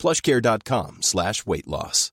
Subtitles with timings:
[0.00, 2.12] plushcare.com slash weight loss.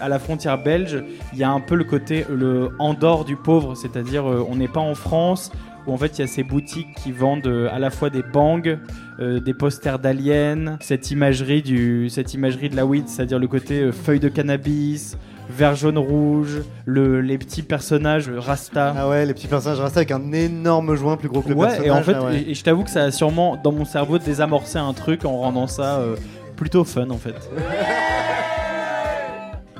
[0.00, 3.74] À la frontière belge, il y a un peu le côté le Andorre du pauvre,
[3.74, 5.52] c'est-à-dire euh, on n'est pas en France
[5.86, 8.22] où en fait il y a ces boutiques qui vendent euh, à la fois des
[8.22, 8.78] bangs,
[9.20, 14.20] euh, des posters d'aliens, cette imagerie cette imagerie de la weed, c'est-à-dire le côté feuille
[14.20, 18.94] de cannabis, vert jaune rouge, le, les petits personnages Rasta.
[18.96, 21.68] Ah ouais, les petits personnages restés avec un énorme joint plus gros que le Ouais,
[21.68, 21.86] personnage.
[21.86, 22.40] et en fait, ah ouais.
[22.42, 25.38] et, et je t'avoue que ça a sûrement dans mon cerveau désamorcé un truc en
[25.38, 26.16] rendant ça euh,
[26.56, 27.34] plutôt fun en fait.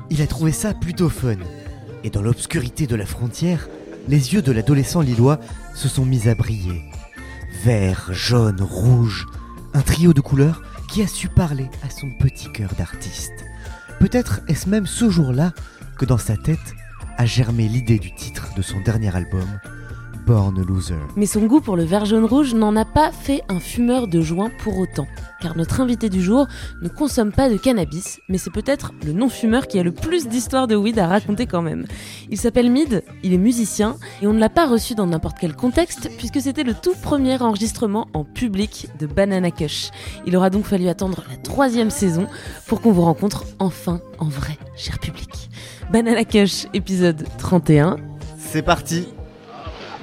[0.09, 1.35] Il a trouvé ça plutôt fun.
[2.03, 3.67] Et dans l'obscurité de la frontière,
[4.07, 5.39] les yeux de l'adolescent lillois
[5.75, 6.81] se sont mis à briller.
[7.65, 9.25] Vert, jaune, rouge,
[9.73, 13.33] un trio de couleurs qui a su parler à son petit cœur d'artiste.
[13.99, 15.53] Peut-être est-ce même ce jour-là
[15.97, 16.75] que dans sa tête
[17.17, 19.59] a germé l'idée du titre de son dernier album,
[20.27, 20.95] Born a Loser.
[21.15, 24.19] Mais son goût pour le vert jaune rouge n'en a pas fait un fumeur de
[24.19, 25.07] joint pour autant.
[25.41, 26.47] Car notre invité du jour
[26.81, 30.67] ne consomme pas de cannabis, mais c'est peut-être le non-fumeur qui a le plus d'histoires
[30.67, 31.85] de weed à raconter quand même.
[32.29, 35.55] Il s'appelle Mid, il est musicien, et on ne l'a pas reçu dans n'importe quel
[35.55, 39.91] contexte, puisque c'était le tout premier enregistrement en public de Banana Kush.
[40.25, 42.27] Il aura donc fallu attendre la troisième saison
[42.67, 45.49] pour qu'on vous rencontre enfin en vrai, cher public.
[45.89, 47.95] Banana Kush, épisode 31.
[48.37, 49.07] C'est parti.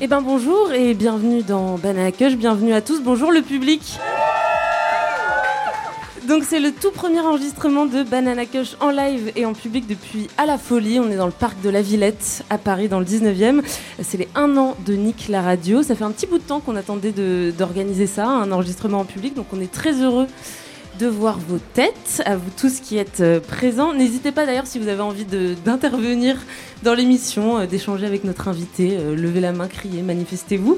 [0.00, 3.98] Eh ben bonjour et bienvenue dans Banana Kush, bienvenue à tous, bonjour le public
[6.28, 10.28] donc c'est le tout premier enregistrement de Banana Kush en live et en public depuis
[10.36, 11.00] à la folie.
[11.00, 13.62] On est dans le parc de la Villette à Paris dans le 19e.
[14.02, 15.82] C'est les un an de Nick la radio.
[15.82, 17.12] Ça fait un petit bout de temps qu'on attendait
[17.52, 19.34] d'organiser ça, un enregistrement en public.
[19.34, 20.26] Donc on est très heureux
[20.98, 23.94] de voir vos têtes, à vous tous qui êtes euh, présents.
[23.94, 25.24] N'hésitez pas d'ailleurs si vous avez envie
[25.64, 26.36] d'intervenir
[26.82, 30.76] dans l'émission, euh, d'échanger avec notre invité, euh, levez la main, criez, manifestez-vous.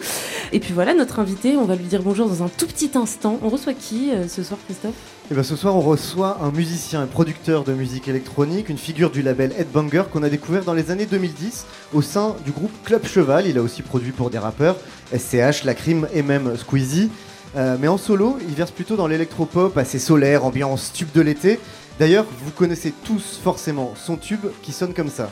[0.52, 3.38] Et puis voilà, notre invité, on va lui dire bonjour dans un tout petit instant.
[3.42, 4.94] On reçoit qui ce soir, Christophe?
[5.30, 9.10] Et ben ce soir, on reçoit un musicien et producteur de musique électronique, une figure
[9.10, 13.06] du label Headbanger qu'on a découvert dans les années 2010 au sein du groupe Club
[13.06, 13.46] Cheval.
[13.46, 14.76] Il a aussi produit pour des rappeurs,
[15.16, 17.10] SCH, Lacrim et même Squeezie.
[17.56, 21.58] Euh, mais en solo, il verse plutôt dans l'électropop assez solaire, ambiance tube de l'été.
[21.98, 25.30] D'ailleurs, vous connaissez tous forcément son tube qui sonne comme ça.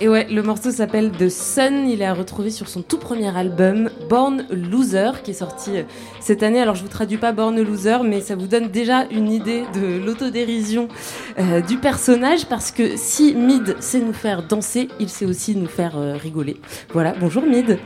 [0.00, 1.88] Et ouais, le morceau s'appelle The Sun.
[1.88, 5.82] Il est à retrouver sur son tout premier album, Born Loser, qui est sorti euh,
[6.20, 6.60] cette année.
[6.60, 9.98] Alors, je vous traduis pas Born Loser, mais ça vous donne déjà une idée de
[9.98, 10.86] l'autodérision
[11.40, 15.66] euh, du personnage, parce que si Mid sait nous faire danser, il sait aussi nous
[15.66, 16.58] faire euh, rigoler.
[16.92, 17.80] Voilà, bonjour Mid.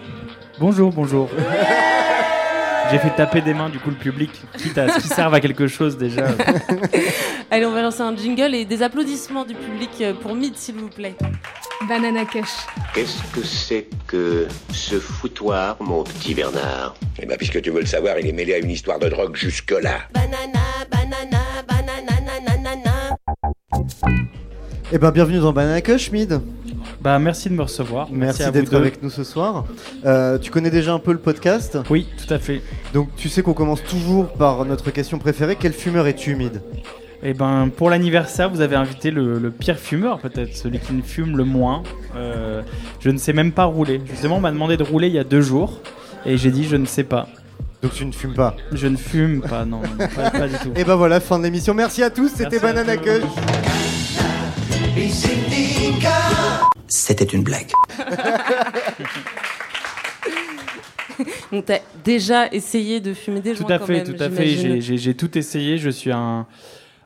[0.61, 1.31] Bonjour, bonjour.
[2.91, 5.41] J'ai fait taper des mains du coup le public, quitte à ce qu'ils servent à
[5.41, 6.27] quelque chose déjà.
[7.51, 10.91] Allez, on va lancer un jingle et des applaudissements du public pour Mid, s'il vous
[10.91, 11.17] plaît.
[11.89, 12.67] Banana Kush.
[12.95, 16.95] Qu'est-ce que c'est que ce foutoir, mon petit Bernard?
[17.21, 19.35] Eh ben, puisque tu veux le savoir, il est mêlé à une histoire de drogue
[19.35, 19.99] jusque-là.
[24.93, 26.41] Et ben bienvenue dans Banana Kush, Mid.
[27.01, 28.09] Bah merci de me recevoir.
[28.13, 29.65] Merci, d'être avec nous ce soir.
[30.05, 31.79] Euh, tu connais déjà un peu le podcast?
[31.91, 32.63] Oui, tout à fait.
[32.93, 35.57] Donc tu sais qu'on commence toujours par notre question préférée.
[35.59, 36.61] Quel fumeur es-tu, Mid?
[37.25, 41.03] Et ben pour l'anniversaire, vous avez invité le, le pire fumeur peut-être, celui qui ne
[41.03, 41.85] fume le moins.
[42.17, 42.63] Euh,
[43.01, 44.01] je ne sais même pas rouler.
[44.11, 45.81] Justement, on m'a demandé de rouler il y a deux jours
[46.27, 47.29] et j'ai dit je ne sais pas.
[47.81, 48.57] Donc tu ne fumes pas.
[48.73, 49.83] Je ne fume pas, non,
[50.17, 50.73] pas, pas du tout.
[50.77, 51.75] Et ben voilà, fin de l'émission.
[51.75, 52.97] Merci à tous, c'était Banana.
[52.97, 53.23] Kush.
[56.89, 57.71] C'était une blague.
[61.53, 64.31] Donc, t'as déjà essayé de fumer des Tout joints à quand fait, même, tout à
[64.31, 64.81] fait.
[64.81, 65.79] j'ai tout essayé.
[65.79, 66.47] Je suis un,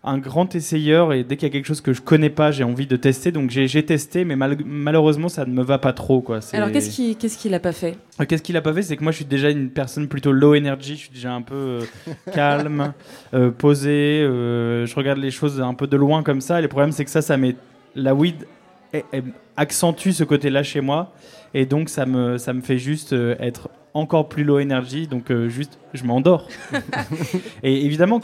[0.07, 2.65] un grand essayeur et dès qu'il y a quelque chose que je connais pas, j'ai
[2.65, 3.33] envie de tester.
[3.33, 6.21] Donc j'ai testé, mais mal- malheureusement, ça ne me va pas trop.
[6.21, 6.39] Quoi.
[6.53, 7.97] Alors qu'est-ce qu'il qu'est-ce qu'il a pas fait?
[8.21, 8.83] Euh, Qu'est-ce qu'il a pas fait?
[8.83, 10.95] C'est que moi, je suis déjà une personne plutôt low energy.
[10.95, 11.81] Je suis déjà un peu euh,
[12.33, 12.93] calme,
[13.35, 14.23] euh, posé.
[14.23, 16.59] euh, je regarde les choses un peu de loin comme ça.
[16.59, 17.57] Et le problème, c'est que ça, ça met
[17.95, 18.37] la weed
[19.57, 21.13] accentue ce côté-là chez moi.
[21.55, 25.07] Et donc, ça me, ça me fait juste euh, être encore plus low energy.
[25.07, 26.49] Donc, euh, juste, je m'endors.
[27.63, 28.21] et évidemment,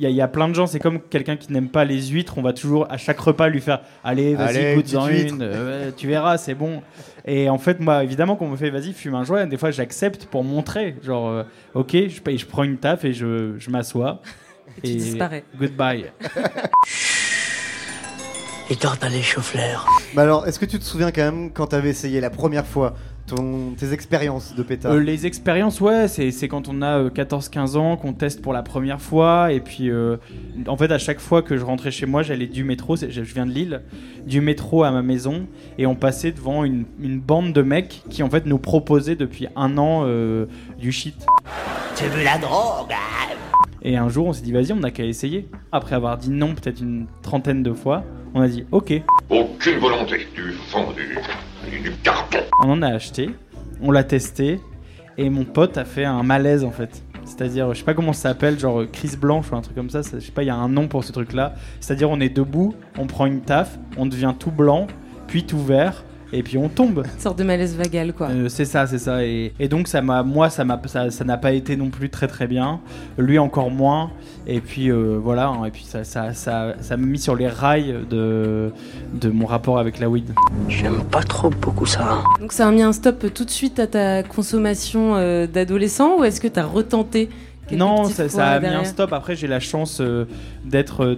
[0.00, 0.66] y, il y a plein de gens.
[0.66, 2.34] C'est comme quelqu'un qui n'aime pas les huîtres.
[2.38, 5.38] On va toujours à chaque repas lui faire Allez, vas-y, goûte-en une.
[5.42, 6.82] euh, tu verras, c'est bon.
[7.26, 9.46] Et en fait, moi, évidemment, qu'on me fait Vas-y, fume un joint.
[9.46, 10.96] Des fois, j'accepte pour montrer.
[11.02, 11.42] Genre, euh,
[11.74, 14.20] ok, je, paye- je prends une taf et je, je m'assois.
[14.82, 15.44] Et tu disparais.
[15.58, 16.06] Goodbye.
[18.82, 19.86] Dort dans les choux-fleurs.
[20.16, 22.94] Mais alors, est-ce que tu te souviens quand même quand t'avais essayé la première fois
[23.26, 27.10] ton, tes expériences de pétard Euh, les expériences, ouais, c'est c'est quand on a euh,
[27.10, 29.52] 14-15 ans qu'on teste pour la première fois.
[29.52, 30.16] Et puis, euh,
[30.66, 33.46] en fait, à chaque fois que je rentrais chez moi, j'allais du métro, je viens
[33.46, 33.82] de Lille,
[34.26, 35.46] du métro à ma maison.
[35.78, 39.48] Et on passait devant une, une bande de mecs qui, en fait, nous proposaient depuis
[39.56, 40.46] un an euh,
[40.78, 41.16] du shit.
[41.96, 43.34] Tu veux la drogue hein?
[43.86, 45.46] Et un jour, on s'est dit, vas-y, on n'a qu'à essayer.
[45.70, 48.94] Après avoir dit non peut-être une trentaine de fois, on a dit, ok.
[49.28, 50.26] Aucune volonté.
[50.34, 51.18] Du fond du,
[52.62, 53.30] On en a acheté,
[53.80, 54.60] on l'a testé,
[55.18, 57.02] et mon pote a fait un malaise en fait.
[57.24, 59.90] C'est-à-dire, je sais pas comment ça s'appelle, genre euh, crise blanche ou un truc comme
[59.90, 61.54] ça, je sais pas, il y a un nom pour ce truc-là.
[61.80, 64.86] C'est-à-dire, on est debout, on prend une taf, on devient tout blanc,
[65.26, 66.04] puis tout vert,
[66.34, 67.04] et puis on tombe.
[67.14, 68.28] Une sorte de malaise vagal, quoi.
[68.28, 69.24] Euh, c'est ça, c'est ça.
[69.24, 72.10] Et, et donc, ça m'a, moi, ça m'a, ça, ça n'a pas été non plus
[72.10, 72.80] très très bien.
[73.18, 74.10] Lui encore moins.
[74.46, 75.48] Et puis euh, voilà.
[75.48, 78.72] hein, Et puis ça, ça, ça, ça m'a mis sur les rails de,
[79.14, 80.30] de mon rapport avec la weed.
[80.68, 82.18] J'aime pas trop beaucoup ça.
[82.40, 86.24] Donc ça a mis un stop tout de suite à ta consommation euh, d'adolescent ou
[86.24, 87.30] est-ce que t'as retenté
[87.68, 89.12] quelques Non, ça, a mis un stop.
[89.14, 90.26] Après, j'ai la chance euh,
[90.66, 91.16] d'être,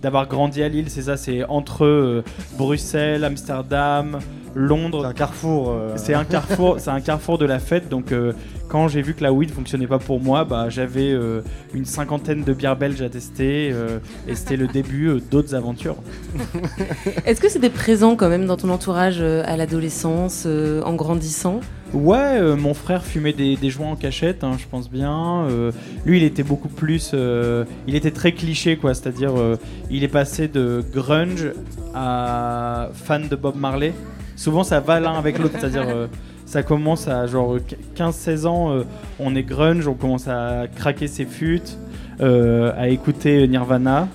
[0.00, 0.86] d'avoir grandi à Lille.
[0.88, 2.22] C'est ça, c'est entre euh,
[2.56, 4.20] Bruxelles, Amsterdam,
[4.54, 5.02] Londres.
[5.02, 5.70] C'est un carrefour.
[5.70, 5.92] euh.
[5.96, 7.88] C'est un carrefour, c'est un carrefour de la fête.
[7.88, 8.32] Donc, euh,
[8.68, 11.40] quand j'ai vu que la weed fonctionnait pas pour moi, bah, j'avais euh,
[11.72, 15.96] une cinquantaine de bières belges à tester, euh, et c'était le début euh, d'autres aventures.
[17.24, 21.60] Est-ce que c'était présent quand même dans ton entourage euh, à l'adolescence, euh, en grandissant?
[21.94, 25.46] Ouais, euh, mon frère fumait des, des joints en cachette, hein, je pense bien.
[25.48, 25.72] Euh,
[26.04, 27.12] lui, il était beaucoup plus.
[27.14, 28.92] euh, il était très cliché, quoi.
[28.92, 29.56] C'est-à-dire, euh,
[29.90, 31.46] il est passé de grunge
[31.94, 33.94] à fan de Bob Marley.
[34.38, 35.56] Souvent, ça va l'un avec l'autre.
[35.58, 36.06] C'est-à-dire, euh,
[36.46, 37.56] ça commence à genre
[37.96, 38.84] 15-16 ans, euh,
[39.18, 41.76] on est grunge, on commence à craquer ses futes,
[42.20, 44.06] euh, à écouter Nirvana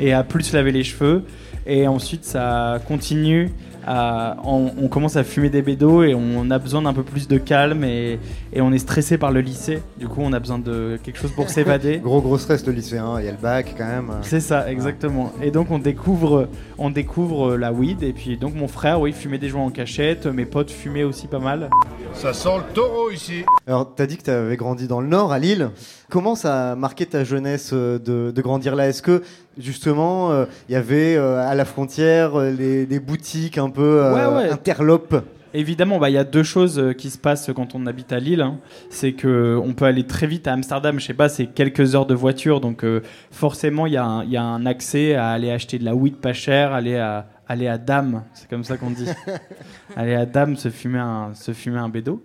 [0.00, 1.22] et à plus laver les cheveux.
[1.64, 3.50] Et ensuite, ça continue.
[3.86, 7.28] À, on, on commence à fumer des bédos et on a besoin d'un peu plus
[7.28, 8.18] de calme et,
[8.52, 9.82] et on est stressé par le lycée.
[9.98, 11.98] Du coup, on a besoin de quelque chose pour s'évader.
[12.02, 14.10] Gros gros stress le lycéen, il y a le bac quand même.
[14.22, 15.32] C'est ça, exactement.
[15.42, 16.48] Et donc on découvre,
[16.78, 18.02] on découvre la weed.
[18.02, 20.26] Et puis donc mon frère, oui, fumait des joints en cachette.
[20.26, 21.70] Mes potes fumaient aussi pas mal.
[22.14, 23.44] Ça sent le taureau ici.
[23.66, 25.70] Alors, t'as dit que t'avais grandi dans le Nord, à Lille.
[26.12, 28.86] Comment ça a marqué ta jeunesse euh, de, de grandir là?
[28.86, 29.22] Est-ce que
[29.56, 34.02] justement euh, il y avait euh, à la frontière euh, les, des boutiques un peu
[34.02, 34.50] euh, Ouais, ouais.
[34.50, 35.14] interlopes?
[35.54, 38.18] Évidemment, bah, il y a deux choses euh, qui se passent quand on habite à
[38.18, 38.42] Lille.
[38.42, 38.58] hein.
[38.90, 41.00] C'est que on peut aller très vite à Amsterdam.
[41.00, 43.00] Je sais pas, c'est quelques heures de voiture, donc euh,
[43.30, 45.94] forcément il y, a un- il y a un accès à aller acheter de la
[45.94, 49.06] weed pas chère, aller à aller à Dame, c'est comme ça qu'on dit.
[49.96, 52.22] aller à Dame se fumer un se fumer un bédo.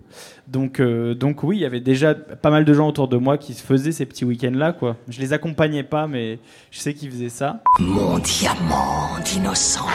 [0.48, 3.38] Donc euh, donc oui, il y avait déjà pas mal de gens autour de moi
[3.38, 4.96] qui se faisaient ces petits week-ends là quoi.
[5.08, 6.38] Je les accompagnais pas, mais
[6.70, 7.62] je sais qu'ils faisaient ça.
[7.78, 9.86] Mon diamant d'innocent.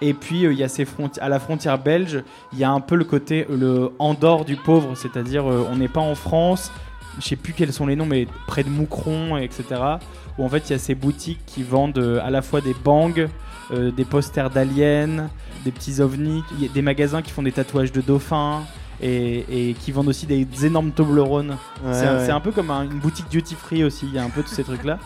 [0.00, 2.70] Et puis euh, il y a ces fronti- à la frontière belge, il y a
[2.70, 6.16] un peu le côté euh, le Andorre du pauvre, c'est-à-dire euh, on n'est pas en
[6.16, 6.72] France,
[7.20, 9.64] je sais plus quels sont les noms, mais près de Moucron, etc.
[10.38, 12.74] Où en fait il y a ces boutiques qui vendent euh, à la fois des
[12.84, 13.12] bangs,
[13.72, 15.28] euh, des posters d'aliens,
[15.64, 16.42] des petits ovnis,
[16.74, 18.62] des magasins qui font des tatouages de dauphins.
[19.04, 21.56] Et, et qui vendent aussi des, énormes Toblerones.
[21.84, 22.24] Ouais, c'est un, ouais.
[22.26, 24.06] c'est un peu comme un- une boutique duty free aussi.
[24.06, 24.98] Il y a un peu tous ces trucs là.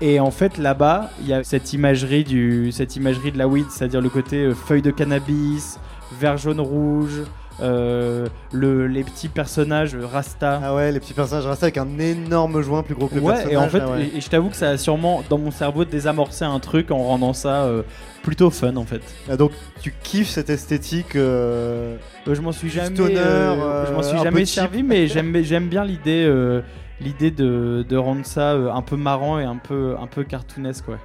[0.00, 3.66] Et en fait, là-bas, il y a cette imagerie, du, cette imagerie de la weed,
[3.68, 5.78] c'est-à-dire le côté euh, feuille de cannabis,
[6.18, 7.24] vert, jaune, rouge,
[7.62, 10.60] euh, le, les petits personnages euh, Rasta.
[10.62, 13.34] Ah ouais, les petits personnages restés avec un énorme joint plus gros que le Ouais,
[13.34, 13.52] personnage.
[13.52, 14.02] et en fait, ah ouais.
[14.14, 16.98] et, et je t'avoue que ça a sûrement, dans mon cerveau, désamorcé un truc en
[16.98, 17.82] rendant ça euh,
[18.22, 19.00] plutôt fun, en fait.
[19.30, 24.40] Ah, donc tu kiffes cette esthétique euh, je m'en suis jamais, je m'en suis jamais
[24.44, 24.54] cheap.
[24.54, 26.30] servi, mais j'aime, j'aime bien l'idée,
[27.00, 30.96] l'idée de, de rendre ça un peu marrant et un peu, un peu cartoonesque, ouais.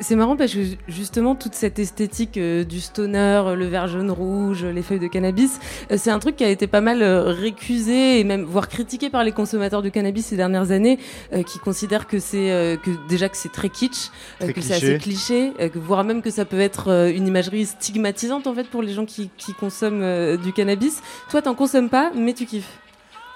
[0.00, 4.62] C'est marrant parce que justement toute cette esthétique euh, du stoner, le vert jaune rouge,
[4.64, 5.58] les feuilles de cannabis,
[5.90, 9.08] euh, c'est un truc qui a été pas mal euh, récusé et même voire critiqué
[9.08, 10.98] par les consommateurs du cannabis ces dernières années,
[11.46, 14.86] qui considèrent que c'est que déjà que c'est très kitsch, Très que c'est cliché.
[14.86, 18.82] assez cliché, que, voire même que ça peut être une imagerie stigmatisante en fait pour
[18.82, 21.00] les gens qui, qui consomment du cannabis.
[21.30, 22.78] Toi t'en consommes pas, mais tu kiffes.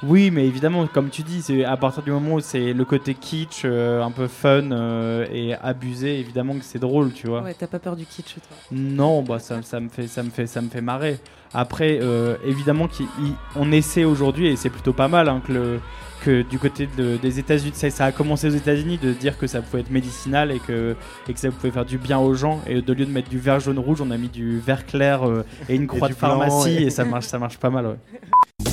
[0.05, 3.15] Oui, mais évidemment, comme tu dis, c'est à partir du moment où c'est le côté
[3.15, 7.43] kitsch, euh, un peu fun euh, et abusé, évidemment que c'est drôle, tu vois.
[7.43, 8.57] Ouais, t'as pas peur du kitsch toi.
[8.73, 11.19] Non, bah ça, ça me fait, ça me fait, ça me fait marrer.
[11.55, 15.81] Après, euh, évidemment qu'on essaie aujourd'hui et c'est plutôt pas mal hein, que, le-
[16.25, 19.47] que du côté de- des États-Unis, ça, ça a commencé aux États-Unis de dire que
[19.47, 20.97] ça pouvait être médicinal et que,
[21.29, 22.61] et que ça pouvait faire du bien aux gens.
[22.67, 25.29] Et de lieu de mettre du vert jaune rouge, on a mis du vert clair
[25.29, 27.87] euh, et une croix de pharmacie blanc, et- et ça marche, ça marche pas mal.
[27.87, 27.97] Ouais.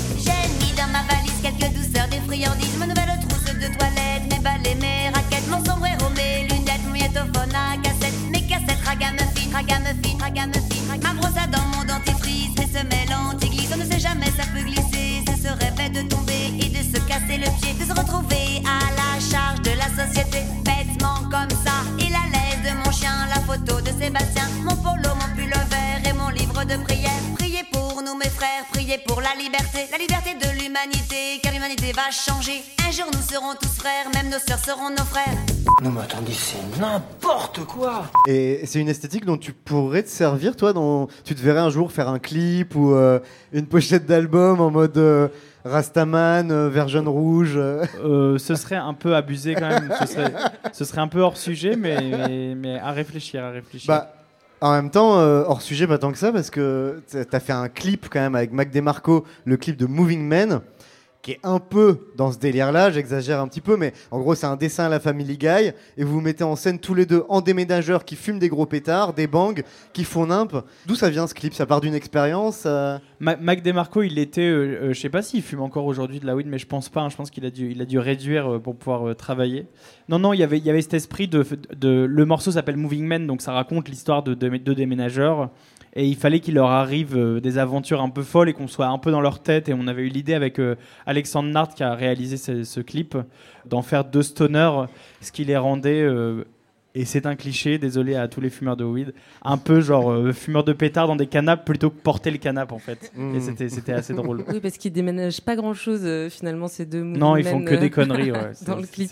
[2.47, 7.53] ma nouvelle trousse de toilette, mes balais, mes raquettes, mon sombrero, mes lunettes, mon magnétophone
[7.55, 12.67] à cassette, mes cassettes, ragamuffin, ragamuffin, ragamuffin, rag- ma brosse à dents, mon dentifrice, mes
[12.67, 16.77] semelles anti-glisse, on ne sait jamais, ça peut glisser, ce rêve de tomber et de
[16.83, 21.49] se casser le pied, de se retrouver à la charge de la société, bêtement comme
[21.65, 25.49] ça, il a l'aise de mon chien, la photo de Sébastien, mon polo, mon pull
[25.69, 29.87] vert et mon livre de prière, priez pour nous mes frères, priez pour la liberté,
[29.91, 32.61] la liberté de l'humanité, l'humanité va changer.
[32.87, 35.35] Un jour nous serons tous frères, même nos sœurs seront nos frères.
[35.83, 40.55] Non mais attendez, c'est n'importe quoi Et c'est une esthétique dont tu pourrais te servir,
[40.55, 41.07] toi, dans...
[41.25, 43.19] tu te verrais un jour faire un clip ou euh,
[43.51, 45.27] une pochette d'album en mode euh,
[45.65, 47.55] Rastaman, euh, vert jaune rouge.
[47.57, 48.37] euh.
[48.37, 49.93] Ce serait un peu abusé quand même.
[49.99, 50.33] Ce serait,
[50.71, 53.87] ce serait un peu hors sujet, mais, mais, mais à réfléchir, à réfléchir.
[53.87, 54.13] Bah,
[54.61, 57.53] en même temps, euh, hors sujet, pas tant que ça, parce que t'as t'as fait
[57.53, 60.61] un clip quand même avec Mac DeMarco, le clip de Moving Men,
[61.21, 64.45] qui est un peu dans ce délire-là, j'exagère un petit peu, mais en gros, c'est
[64.45, 67.23] un dessin à la Family Guy, et vous vous mettez en scène tous les deux
[67.27, 69.61] en déménageurs qui fument des gros pétards, des bangs,
[69.91, 70.53] qui font nimp.
[70.85, 71.53] D'où ça vient ce clip?
[71.53, 72.97] Ça part d'une expérience euh?
[73.19, 76.25] Ma- Mac DeMarco, il était, euh, euh, je sais pas s'il fume encore aujourd'hui de
[76.25, 77.01] la weed, mais je pense pas.
[77.01, 77.09] hein.
[77.09, 79.67] je pense qu'il a dû, il a dû réduire euh, pour pouvoir euh, travailler.
[80.07, 81.43] Non, non, il y avait, il y avait cet esprit de,
[81.81, 85.49] le morceau s'appelle Moving Men, donc ça raconte l'histoire de, deux déménageurs.
[85.93, 88.87] Et il fallait qu'il leur arrive euh, des aventures un peu folles et qu'on soit
[88.87, 89.69] un peu dans leur tête.
[89.69, 93.17] Et on avait eu l'idée avec euh, Alexandre Nart qui a réalisé ce, ce clip
[93.65, 94.85] d'en faire deux stoners,
[95.21, 96.43] ce qui les rendait euh,
[96.95, 100.33] et c'est un cliché, désolé à tous les fumeurs de weed, un peu genre euh,
[100.33, 103.11] fumeur de pétard dans des canapes plutôt que porter le canap en fait.
[103.15, 103.35] Mm.
[103.35, 104.43] Et c'était, c'était assez drôle.
[104.47, 107.89] Oui, parce qu'ils déménagent pas grand chose finalement ces deux Non, ils font que des
[107.89, 108.31] conneries.
[108.31, 108.51] Ouais.
[108.65, 109.11] dans le clip.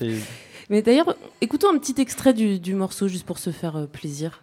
[0.69, 4.41] Mais d'ailleurs, écoutons un petit extrait du, du morceau juste pour se faire euh, plaisir.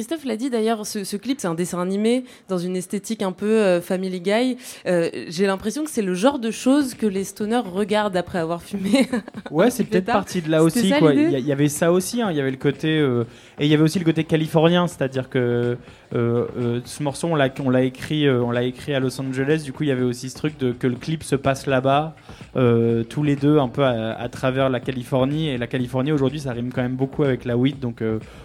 [0.00, 3.32] Christophe l'a dit d'ailleurs, ce, ce clip c'est un dessin animé dans une esthétique un
[3.32, 4.56] peu euh, Family Guy.
[4.86, 8.62] Euh, J'ai l'impression que c'est le genre de choses que les stoners regardent après avoir
[8.62, 9.06] fumé.
[9.50, 10.90] Ouais, c'est peut-être parti de là aussi.
[10.98, 11.12] quoi.
[11.12, 12.22] Il y, avait ça aussi.
[12.22, 12.28] hein.
[12.30, 13.24] Il y avait le côté euh,
[13.58, 15.76] et il y avait aussi le côté californien, c'est-à-dire que
[16.12, 19.62] ce morceau on l'a on l'a écrit on l'a écrit à Los Angeles.
[19.64, 22.14] Du coup, il y avait aussi ce truc de que le clip se passe là-bas,
[22.54, 25.48] tous les deux un peu à, à travers la Californie.
[25.48, 27.78] Et la Californie aujourd'hui, ça rime quand même beaucoup avec la weed.
[27.80, 28.02] Donc,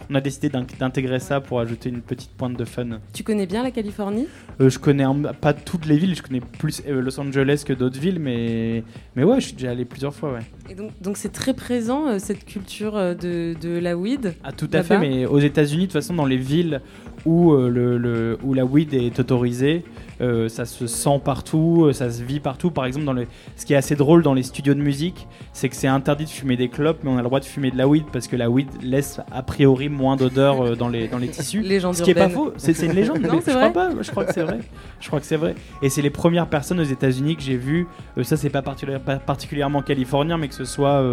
[0.10, 3.00] on a décidé d'in- d'intégrer ça pour ajouter une petite pointe de fun.
[3.14, 4.28] Tu connais bien la Californie?
[4.62, 7.74] Euh, je connais un- pas toutes les villes, je connais plus euh, Los Angeles que
[7.74, 8.84] d'autres villes, mais
[9.16, 10.34] mais ouais, je suis déjà allé plusieurs fois.
[10.34, 10.40] Ouais.
[10.70, 14.34] Et donc donc c'est très présent euh, cette culture de, de la weed.
[14.44, 16.82] Ah, tout à fait, mais aux États-Unis, de toute façon, dans les villes
[17.26, 19.84] où, euh, le, le- où la weed est autorisée,
[20.22, 22.72] euh, ça se sent partout, euh, ça se vit partout.
[22.72, 23.26] Par exemple, dans le,
[23.58, 26.30] ce qui est assez drôle dans les studios de musique, c'est que c'est interdit de
[26.30, 28.36] fumer des clopes, mais on a le droit de fumer de la weed parce que
[28.36, 31.62] la weed laisse a priori moins d'odeur euh, dans, les, dans les tissus.
[31.62, 33.20] Légende ce qui est pas faux, c'est une légende.
[33.22, 33.72] Non, mais c'est je vrai.
[33.72, 34.60] crois pas, je crois que c'est vrai.
[35.02, 35.56] Je crois que c'est vrai.
[35.82, 37.88] Et c'est les premières personnes aux États-Unis que j'ai vues.
[38.18, 41.04] euh, ça, c'est pas, particuli- pas particulièrement californien, mais que ce soit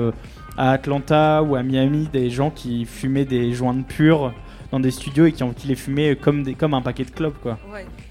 [0.57, 4.33] à Atlanta ou à Miami, des gens qui fumaient des joints purs
[4.73, 7.11] dans des studios et qui, ont, qui les fumaient comme, des, comme un paquet de
[7.11, 7.59] clopes, quoi.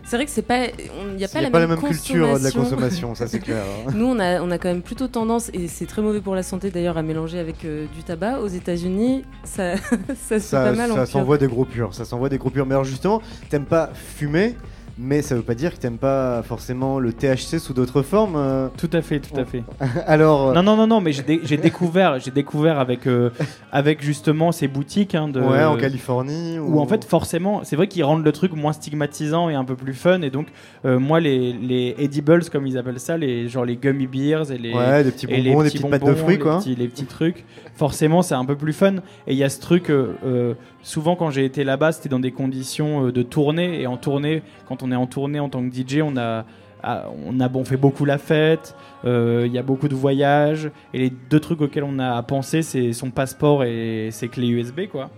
[0.03, 1.69] C'est vrai que c'est pas, il n'y a pas, Il y la, a pas même
[1.69, 3.63] la même culture de la consommation, ça c'est clair.
[3.87, 3.91] hein.
[3.95, 6.43] Nous, on a, on a quand même plutôt tendance, et c'est très mauvais pour la
[6.43, 8.39] santé d'ailleurs, à mélanger avec euh, du tabac.
[8.39, 11.11] Aux États-Unis, ça, ça se fait ça, pas mal en ça pur.
[11.11, 11.93] s'envoie des gros purs.
[11.93, 12.65] Ça s'envoie des gros purs.
[12.65, 14.55] Mais alors justement, t'aimes pas fumer,
[14.97, 18.35] Mais ça veut pas dire que t'aimes pas forcément le THC sous d'autres formes.
[18.35, 18.67] euh.
[18.77, 19.63] Tout à fait, tout à fait.
[20.05, 23.29] Alors, euh, Non, non, non, non, mais j'ai dé- j'ai découvert, j'ai découvert avec, euh,
[23.71, 25.39] avec justement ces boutiques hein, de.
[25.41, 26.59] ouais, en Californie.
[26.59, 29.75] Où en fait, forcément, c'est vrai qu'ils rendent le truc moins stigmatisant et un peu
[29.75, 30.21] plus fun.
[30.21, 30.47] Et donc,
[30.85, 34.57] euh, moi, les, les edibles, comme ils appellent ça, les, genre les gummy beers et
[34.57, 36.57] les, Ouais, des petits et bonbons, des petites pattes de fruits, les quoi.
[36.59, 37.45] Petits, les petits trucs,
[37.75, 38.95] forcément, c'est un peu plus fun.
[39.25, 42.19] Et il y a ce truc, euh, euh, souvent quand j'ai été là-bas, c'était dans
[42.19, 43.81] des conditions euh, de tournée.
[43.81, 46.45] Et en tournée, quand on est en tournée en tant que DJ, on a.
[46.83, 50.69] ah, On a bon, fait beaucoup la fête, euh, il y a beaucoup de voyages,
[50.93, 54.87] et les deux trucs auxquels on a pensé, c'est son passeport et ses clés USB,
[54.91, 55.09] quoi.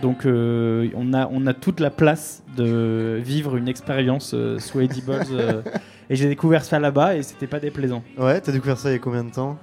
[0.00, 4.78] Donc euh, on, a, on a toute la place de vivre une expérience euh, sous
[4.80, 5.62] euh,
[6.10, 8.02] et j'ai découvert ça là-bas et c'était pas déplaisant.
[8.16, 9.58] Ouais, t'as découvert ça il y a combien de temps?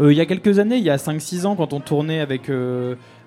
[0.00, 2.50] Il y a quelques années, il y a 5-6 ans, quand on tournait avec,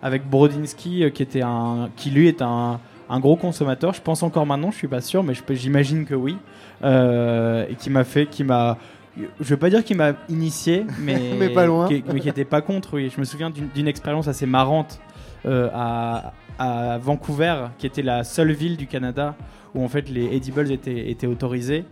[0.02, 4.46] avec Brodinski, qui, était un, qui lui est un, un gros consommateur, je pense encore
[4.46, 6.38] maintenant, je suis pas sûr, mais j'imagine que oui,
[6.84, 8.78] euh, et qui m'a fait, qui m'a,
[9.18, 11.88] je veux pas dire qu'il m'a initié, mais, Mais pas loin.
[11.88, 13.12] qui, mais qui était pas contre, oui.
[13.14, 15.00] Je me souviens d'une d'une expérience assez marrante
[15.46, 19.36] euh, à, à Vancouver, qui était la seule ville du Canada
[19.76, 21.86] où en fait les edibles étaient, étaient autorisés.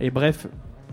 [0.00, 0.46] Et bref,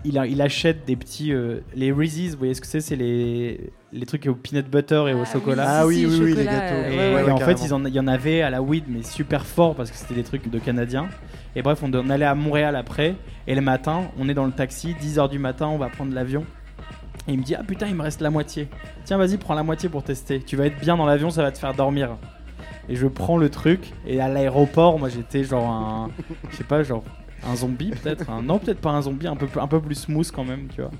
[0.04, 1.32] il, a- il achète des petits.
[1.32, 5.04] euh, les Reese's, vous voyez ce que c'est C'est les, les trucs au peanut butter
[5.08, 5.64] et au chocolat.
[5.66, 6.74] Ah oui, oui, oui, les gâteaux.
[6.90, 7.64] Et, Ouais, ouais, et en fait, carrément.
[7.66, 10.14] ils en- il y en avait à la weed, mais super fort parce que c'était
[10.14, 11.08] des trucs de Canadiens.
[11.56, 13.14] Et bref, on, on allait à Montréal après.
[13.46, 16.44] Et le matin, on est dans le taxi, 10h du matin, on va prendre l'avion.
[17.26, 18.68] Et il me dit Ah putain, il me reste la moitié.
[19.04, 20.40] Tiens, vas-y, prends la moitié pour tester.
[20.40, 22.16] Tu vas être bien dans l'avion, ça va te faire dormir.
[22.88, 23.92] Et je prends le truc.
[24.06, 26.10] Et à l'aéroport, moi j'étais genre un.
[26.50, 27.04] Je sais pas, genre.
[27.46, 29.94] Un zombie peut-être un- Non, peut-être pas un zombie, un peu, plus- un peu plus
[29.94, 30.90] smooth quand même, tu vois.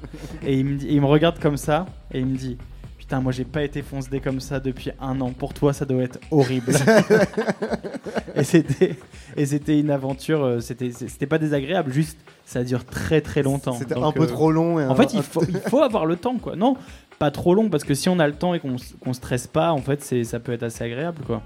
[0.46, 2.56] Et il, me dit, il me regarde comme ça et il me dit
[2.98, 5.30] Putain, moi j'ai pas été foncé comme ça depuis un an.
[5.32, 6.72] Pour toi, ça doit être horrible.
[8.34, 8.96] et c'était
[9.36, 10.44] et c'était une aventure.
[10.44, 13.72] euh, C'était c'était pas désagréable, juste ça dure très très longtemps.
[13.72, 16.06] C'était un peu euh, trop long et en un- fait, il faut, il faut avoir
[16.06, 16.54] le temps, quoi.
[16.56, 16.76] Non,
[17.18, 19.72] pas trop long parce que si on a le temps et qu'on qu'on stresse pas,
[19.72, 21.42] en fait, ça peut être assez agréable, quoi.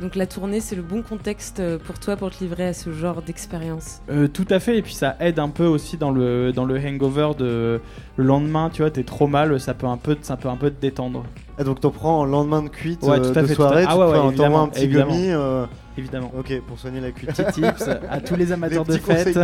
[0.00, 2.92] Donc la tournée, c'est le bon contexte euh, pour toi pour te livrer à ce
[2.92, 4.00] genre d'expérience.
[4.10, 6.78] Euh, tout à fait, et puis ça aide un peu aussi dans le, dans le
[6.78, 7.80] hangover de
[8.16, 10.70] le lendemain, tu vois, t'es trop mal, ça peut un peu, ça peut un peu
[10.70, 11.24] te détendre.
[11.58, 13.62] Ah, donc t'en prends en lendemain de cuite Ouais, euh, tout à de fait, tout
[13.62, 13.84] à soirée.
[13.86, 15.10] Ah tu ouais, ouais, fais un- petit évidemment.
[15.12, 15.30] gummy.
[15.30, 15.66] euh,
[15.98, 16.32] Évidemment.
[16.38, 17.30] Ok, pour soigner la cuite.
[17.34, 19.38] Petit tips à tous les amateurs Les de fête.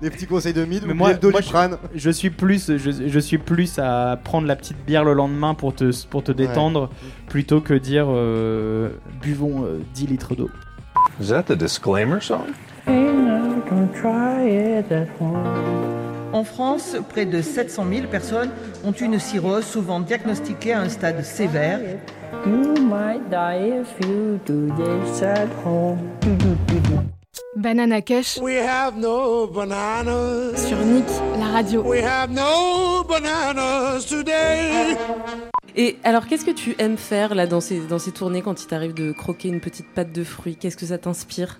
[0.00, 3.18] les petits conseils de mid, Mais moi, le moi, je, je suis plus, je, je
[3.18, 6.88] suis plus à prendre la petite bière le lendemain pour te, pour te détendre,
[7.28, 8.90] plutôt que dire euh,
[9.20, 10.50] buvons euh, 10 litres d'eau.
[11.20, 12.46] Is that the disclaimer song?
[16.32, 18.50] En France, près de 700 000 personnes
[18.84, 21.80] ont une cirrhose souvent diagnostiquée à un stade sévère.
[27.56, 28.38] Banana Kush.
[28.40, 30.68] We have no bananas.
[30.68, 31.04] Sur Nick,
[31.38, 31.82] la radio.
[31.82, 34.96] We have no bananas today.
[35.76, 38.66] Et alors, qu'est-ce que tu aimes faire là dans ces, dans ces tournées quand il
[38.66, 40.56] t'arrive de croquer une petite pâte de fruits?
[40.56, 41.58] Qu'est-ce que ça t'inspire?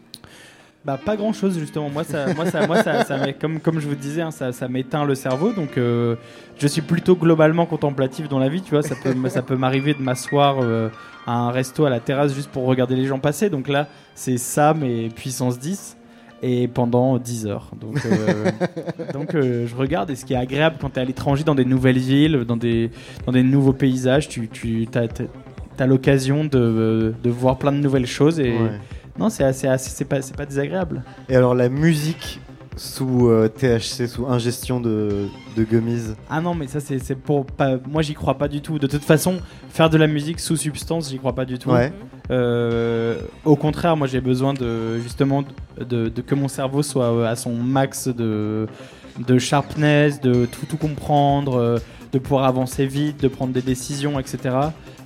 [0.85, 1.91] Bah pas grand chose justement.
[1.91, 2.95] Moi ça, moi ça, moi ça,
[3.39, 5.53] comme comme je vous disais, hein, ça, ça m'éteint le cerveau.
[5.53, 6.17] Donc euh,
[6.59, 8.63] je suis plutôt globalement contemplatif dans la vie.
[8.63, 10.89] Tu vois, ça peut ça peut m'arriver de m'asseoir euh,
[11.27, 13.51] à un resto à la terrasse juste pour regarder les gens passer.
[13.51, 15.99] Donc là c'est ça mais puissance 10
[16.43, 17.73] et pendant 10 heures.
[17.79, 18.51] Donc euh,
[19.13, 21.55] donc euh, je regarde et ce qui est agréable quand tu es à l'étranger dans
[21.55, 22.91] des nouvelles villes, dans des
[23.27, 28.41] dans des nouveaux paysages, tu tu t'as l'occasion de, de voir plein de nouvelles choses
[28.41, 28.71] et Ouais.
[29.19, 31.03] Non, c'est assez, assez- c'est pas, c'est pas désagréable.
[31.29, 32.41] Et alors la musique
[32.77, 36.15] sous euh, THC, sous ingestion de, de gummies.
[36.31, 37.77] Ah non, mais ça c'est, c'est pour pas.
[37.87, 38.79] Moi, j'y crois pas du tout.
[38.79, 41.71] De toute façon, faire de la musique sous substance, j'y crois pas du tout.
[41.71, 41.93] Ouais.
[42.31, 45.45] Euh, au contraire, moi, j'ai besoin de justement
[45.79, 48.67] de, de- que mon cerveau soit euh, à son max de
[49.19, 51.81] de sharpness, de tout tout comprendre,
[52.13, 54.39] de pouvoir avancer vite, de prendre des décisions, etc.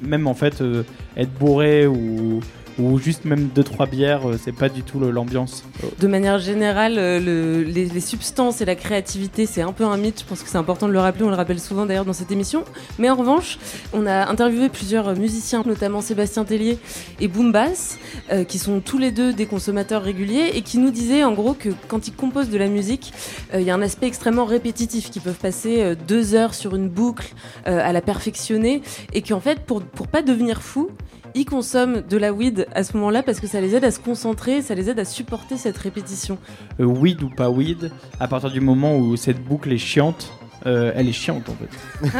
[0.02, 0.84] Même en fait, euh,
[1.16, 2.40] être bourré ou
[2.78, 5.64] ou juste même deux trois bières, euh, c'est pas du tout l'ambiance.
[6.00, 10.20] De manière générale, euh, le- les, substances et la créativité, c'est un peu un mythe.
[10.20, 11.24] Je pense que c'est important de le rappeler.
[11.24, 12.64] On le rappelle souvent d'ailleurs dans cette émission.
[12.98, 13.58] Mais en revanche,
[13.92, 16.78] on a interviewé plusieurs musiciens, notamment Sébastien Tellier
[17.20, 17.98] et Boom Bass,
[18.32, 21.54] euh, qui sont tous les deux des consommateurs réguliers et qui nous disaient en gros
[21.54, 23.12] que quand ils composent de la musique,
[23.54, 26.88] euh, il y a un aspect extrêmement répétitif, qui peuvent passer deux heures sur une
[26.88, 27.32] boucle
[27.64, 28.82] à la perfectionner
[29.12, 30.90] et qu'en fait, pour, pour pas devenir fou,
[31.34, 33.98] ils consomment de la weed à ce moment-là parce que ça les aide à se
[33.98, 36.38] concentrer, ça les aide à supporter cette répétition.
[36.80, 40.32] euh, weed ou pas weed, à partir du moment où cette boucle est chiante,
[40.66, 42.10] euh, elle est chiante en fait.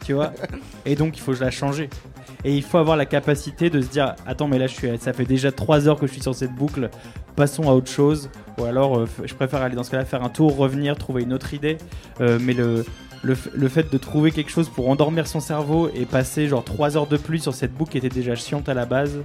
[0.04, 0.32] tu vois?
[0.86, 1.90] Et donc il faut la changer.
[2.44, 5.12] Et il faut avoir la capacité de se dire Attends, mais là, je suis, ça
[5.12, 6.88] fait déjà 3 heures que je suis sur cette boucle,
[7.34, 8.30] passons à autre chose.
[8.58, 11.32] Ou alors, euh, je préfère aller dans ce cas-là faire un tour, revenir, trouver une
[11.32, 11.78] autre idée.
[12.20, 12.84] Mais le,
[13.22, 16.96] le, le fait de trouver quelque chose pour endormir son cerveau et passer genre 3
[16.96, 19.18] heures de plus sur cette boucle qui était déjà chiante à la base,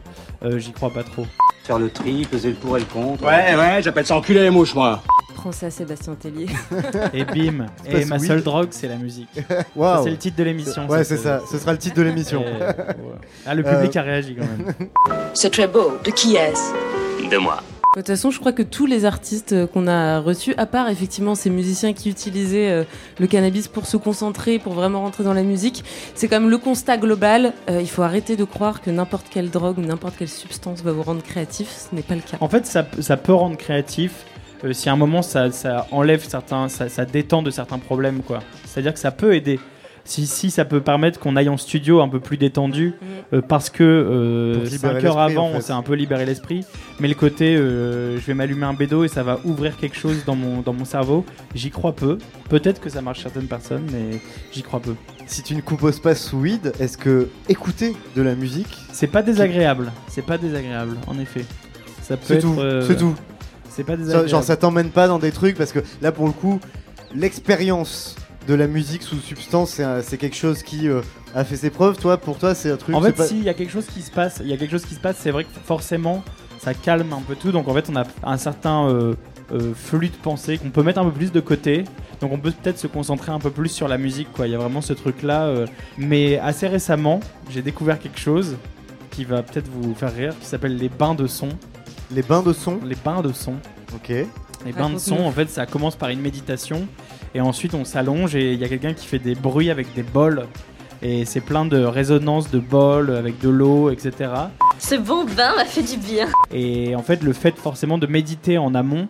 [0.44, 1.26] euh, j'y crois pas trop.
[1.64, 3.24] Faire le tri, peser le pour et le contre.
[3.24, 5.02] Ouais, ouais, j'appelle ça enculer les mouches, moi.
[5.36, 6.46] Prends ça, Sébastien Tellier.
[7.14, 9.28] Et bim Et ma seule drogue, c'est la musique.
[9.78, 10.88] Ça, C'est le titre de l'émission.
[10.88, 11.42] Ouais, c'est ça.
[11.50, 12.42] Ce sera le titre de l'émission.
[12.44, 12.76] Et, ouais.
[13.46, 14.74] Ah, le public Euh, a réagi quand même.
[15.34, 15.98] C'est très beau.
[16.04, 16.72] De qui est-ce?
[17.30, 17.62] De moi.
[17.96, 20.90] De toute façon, je crois que tous les artistes euh, qu'on a reçus, à part
[20.90, 22.84] effectivement ces musiciens qui utilisaient euh,
[23.20, 25.84] le cannabis pour se concentrer, pour vraiment rentrer dans la musique,
[26.16, 27.54] c'est comme le constat global.
[27.70, 30.92] euh, il faut arrêter de croire que n'importe quelle drogue ou n'importe quelle substance va
[30.92, 31.70] vous rendre créatif.
[31.70, 32.38] Ce n'est pas le cas.
[32.40, 34.26] En fait, ça, ça peut rendre créatif
[34.72, 38.40] si à un moment ça, ça enlève certains, ça, ça détend de certains problèmes, quoi.
[38.66, 39.60] C'est-à-dire que ça peut aider.
[40.06, 42.94] Si, si ça peut permettre qu'on aille en studio un peu plus détendu,
[43.32, 45.58] euh, parce que euh, Pour se libérer 5 heures l'esprit, avant, en fait.
[45.58, 46.66] on s'est un peu libéré l'esprit,
[47.00, 50.26] mais le côté euh, je vais m'allumer un bédo et ça va ouvrir quelque chose
[50.26, 52.18] dans mon, dans mon cerveau, j'y crois peu.
[52.50, 54.20] Peut-être que ça marche certaines personnes, mais
[54.52, 54.96] j'y crois peu.
[55.26, 59.22] Si tu ne composes pas sous weed, est-ce que écouter de la musique, C'est pas
[59.22, 61.46] désagréable, c'est pas désagréable, en effet.
[62.02, 63.16] Ça peut c'est être, tout, euh, c'est tout.
[63.70, 64.30] C'est pas désagréable.
[64.30, 66.60] genre ça t'emmène pas dans des trucs parce que là pour le coup,
[67.16, 68.16] l'expérience
[68.48, 71.02] de la musique sous substance, c'est quelque chose qui euh,
[71.36, 71.98] a fait ses preuves.
[71.98, 72.96] Toi, pour toi, c'est un truc.
[72.96, 74.72] En fait, pas- s'il y a quelque chose qui se passe, il y a quelque
[74.72, 76.24] chose qui se passe, c'est vrai que forcément,
[76.60, 77.52] ça calme un peu tout.
[77.52, 79.14] Donc en fait, on a un certain euh,
[79.54, 81.84] euh, flux de pensée qu'on peut mettre un peu plus de côté.
[82.22, 84.48] Donc on peut peut-être se concentrer un peu plus sur la musique, quoi.
[84.48, 85.44] Il y a vraiment ce truc-là.
[85.44, 85.66] euh.
[85.98, 88.56] Mais assez récemment, j'ai découvert quelque chose
[89.12, 91.50] qui va peut-être vous faire rire, qui s'appelle les bains de son.
[92.12, 93.54] Les bains de son Les bains de son.
[93.96, 94.10] Ok.
[94.66, 96.88] Les bains de son, en fait, ça commence par une méditation.
[97.36, 100.04] Et ensuite, on s'allonge et il y a quelqu'un qui fait des bruits avec des
[100.04, 100.46] bols.
[101.02, 104.32] Et c'est plein de résonances de bols avec de l'eau, etc.
[104.80, 106.28] Ce bon bain m'a fait du bien.
[106.54, 109.08] Et en fait, le fait forcément de méditer en amont,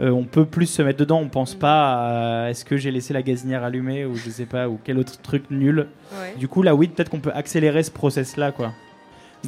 [0.00, 1.20] euh, on peut plus se mettre dedans.
[1.20, 4.68] On pense pas à est-ce que j'ai laissé la gazinière allumée ou je sais pas,
[4.68, 5.88] ou quel autre truc nul.
[6.12, 6.34] Ouais.
[6.38, 8.72] Du coup, là, oui, peut-être qu'on peut accélérer ce process-là, quoi.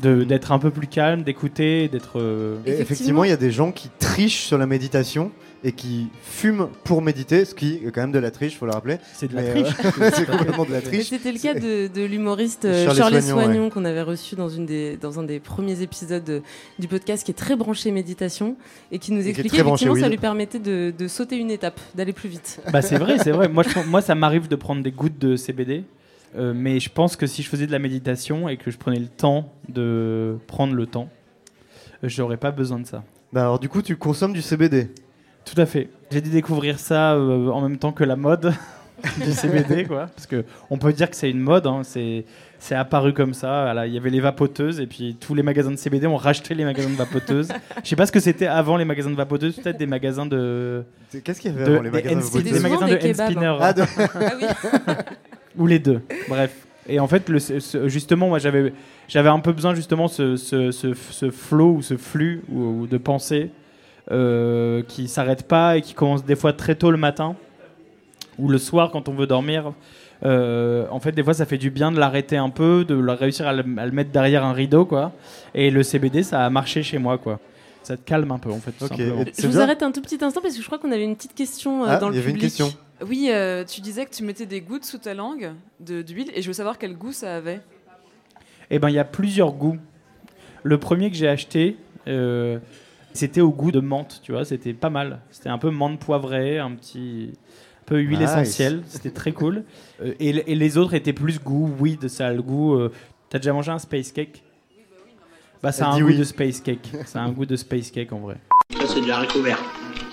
[0.02, 2.18] De- D'être un peu plus calme, d'écouter, d'être.
[2.20, 5.30] euh, effectivement, il y a des gens qui trichent sur la méditation
[5.64, 8.72] et qui fument pour méditer, ce qui est quand même de la triche, faut le
[8.72, 8.98] rappeler.
[9.14, 9.74] C'est de la Mais, triche.
[10.00, 11.08] euh, c'est complètement de la triche.
[11.08, 13.70] C'était le cas de, de l'humoriste euh, Shirley Soignon, Soignon ouais.
[13.70, 16.42] qu'on avait reçu dans, une des, dans un des premiers épisodes de-
[16.78, 18.56] du podcast qui est très branché méditation
[18.92, 22.28] et qui nous expliquait effectivement ça lui permettait de, de sauter une étape, d'aller plus
[22.28, 22.60] vite.
[22.70, 23.48] Bah c'est vrai, c'est vrai.
[23.48, 25.84] Moi, je, moi ça m'arrive de prendre des gouttes de CBD,
[26.36, 28.98] euh, mais je pense que si je faisais de la méditation et que je prenais
[28.98, 31.08] le temps de prendre le temps,
[32.04, 33.02] euh, j'aurais pas besoin de ça.
[33.32, 34.90] Bah alors du coup, tu consommes du CBD.
[35.44, 35.88] Tout à fait.
[36.10, 38.52] J'ai dû découvrir ça euh, en même temps que la mode
[39.24, 40.06] du CBD, quoi.
[40.14, 41.66] Parce que on peut dire que c'est une mode.
[41.66, 42.24] hein, c'est
[42.58, 43.62] c'est apparu comme ça.
[43.64, 46.54] Voilà, Il y avait les vapoteuses et puis tous les magasins de CBD ont racheté
[46.54, 47.48] les magasins de vapoteuses.
[47.84, 49.56] Je sais pas ce que c'était avant les magasins de vapoteuses.
[49.56, 50.82] Peut-être des magasins de.
[51.22, 52.52] Qu'est-ce qu'il y avait de- avant les des magasins de vapoteuses?
[52.52, 53.56] des magasins de des kebabs, hand-spinner.
[53.60, 53.82] Ah, de-
[55.58, 56.02] Ou les deux.
[56.28, 56.66] Bref.
[56.88, 57.30] Et en fait,
[57.86, 58.72] justement, moi, j'avais,
[59.08, 62.96] j'avais un peu besoin justement ce, ce, ce, ce flow ou ce flux ou, de
[62.96, 63.50] pensée
[64.12, 67.34] euh, qui s'arrête pas et qui commence des fois très tôt le matin
[68.38, 69.72] ou le soir quand on veut dormir.
[70.24, 73.46] Euh, en fait, des fois, ça fait du bien de l'arrêter un peu, de réussir
[73.46, 75.12] à le, à le mettre derrière un rideau, quoi.
[75.54, 77.40] Et le CBD, ça a marché chez moi, quoi.
[77.86, 78.72] Ça te calme un peu, en fait.
[78.72, 79.24] Tout simplement.
[79.38, 81.34] Je vous arrête un tout petit instant parce que je crois qu'on avait une petite
[81.34, 82.50] question euh, Ah, dans il le y avait une public.
[82.56, 82.74] question.
[83.06, 86.42] Oui, euh, tu disais que tu mettais des gouttes sous ta langue de- d'huile et
[86.42, 87.60] je veux savoir quel goût ça avait.
[88.70, 89.76] Eh ben, il y a plusieurs goûts.
[90.64, 91.76] Le premier que j'ai acheté,
[92.08, 92.58] euh,
[93.12, 95.20] c'était au goût de menthe, tu vois, c'était pas mal.
[95.30, 97.30] C'était un peu menthe poivrée, un petit
[97.82, 98.30] un peu huile Nice.
[98.30, 99.62] essentielle, c'était très cool.
[100.02, 102.74] Euh, et, et les autres étaient plus goût weed, ça a le goût.
[102.74, 102.90] euh,
[103.28, 104.42] T'as déjà mangé un space cake?
[105.66, 106.16] Bah, ça a un goût oui.
[106.16, 106.92] de space cake.
[107.06, 108.36] Ça a un goût de space cake en vrai.
[108.78, 109.58] Ça, c'est du haricot vert.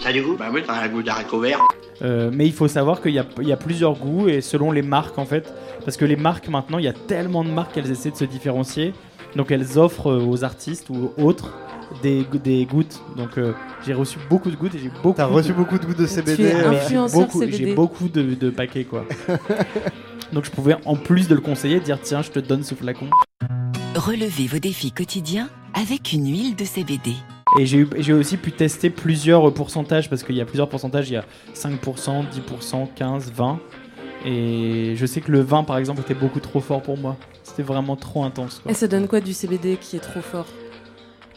[0.01, 0.35] Ça a du goût?
[0.35, 1.59] Bah oui, ça a un goût d'haricot vert.
[2.01, 4.71] Euh, mais il faut savoir qu'il y a, il y a plusieurs goûts et selon
[4.71, 5.53] les marques en fait,
[5.85, 8.25] parce que les marques maintenant, il y a tellement de marques qu'elles essaient de se
[8.25, 8.93] différencier,
[9.35, 11.53] donc elles offrent euh, aux artistes ou autres
[12.01, 13.03] des, des gouttes.
[13.15, 13.53] Donc euh,
[13.85, 15.17] j'ai reçu beaucoup de gouttes et j'ai beaucoup.
[15.17, 16.45] T'as de- reçu beaucoup de gouttes de CBD.
[16.45, 17.57] es euh, mais j'ai beaucoup, CBD.
[17.57, 19.05] j'ai beaucoup de, de paquets quoi.
[20.33, 23.05] donc je pouvais en plus de le conseiller dire tiens je te donne ce flacon.
[24.05, 27.13] Relevez vos défis quotidiens avec une huile de CBD.
[27.57, 31.09] Et j'ai aussi pu tester plusieurs pourcentages parce qu'il y a plusieurs pourcentages.
[31.09, 31.23] Il y a
[31.55, 33.59] 5%, 10%, 15%, 20.
[34.25, 37.15] Et je sais que le 20 par exemple était beaucoup trop fort pour moi.
[37.43, 38.59] C'était vraiment trop intense.
[38.61, 38.71] Quoi.
[38.71, 40.47] Et ça donne quoi du CBD qui est trop fort?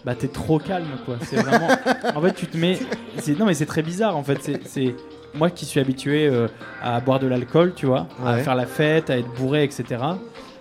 [0.04, 1.18] Bah t'es trop calme quoi.
[1.22, 1.68] C'est vraiment.
[2.16, 2.78] en fait tu te mets.
[3.18, 4.58] c'est- Non mais c'est très bizarre en fait.
[4.64, 4.94] C'est-
[5.34, 6.48] moi qui suis habitué euh,
[6.82, 9.84] à boire de l'alcool, tu vois, à faire la fête, à être bourré, etc.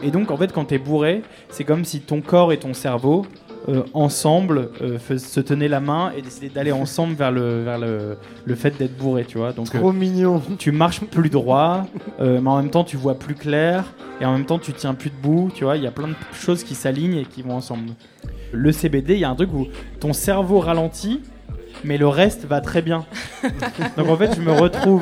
[0.01, 3.25] Et donc, en fait, quand t'es bourré, c'est comme si ton corps et ton cerveau,
[3.67, 8.17] euh, ensemble, euh, se tenaient la main et décidaient d'aller ensemble vers le, vers le,
[8.45, 9.53] le fait d'être bourré, tu vois.
[9.53, 10.41] Donc, Trop euh, mignon.
[10.59, 11.85] tu marches plus droit,
[12.19, 13.85] mais en même temps, tu vois plus clair,
[14.21, 15.77] et en même temps, tu tiens plus debout, tu vois.
[15.77, 17.93] Il y a plein de choses qui s'alignent et qui vont ensemble.
[18.51, 19.67] Le CBD, il y a un truc où
[19.99, 21.21] ton cerveau ralentit,
[21.83, 23.05] mais le reste va très bien.
[23.97, 25.01] Donc, en fait, je me retrouve